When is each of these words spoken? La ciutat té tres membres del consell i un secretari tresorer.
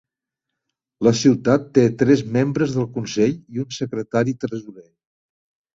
La 1.07 1.13
ciutat 1.19 1.67
té 1.79 1.83
tres 2.01 2.25
membres 2.39 2.75
del 2.79 2.91
consell 2.97 3.37
i 3.39 3.65
un 3.67 3.73
secretari 3.83 4.37
tresorer. 4.47 4.93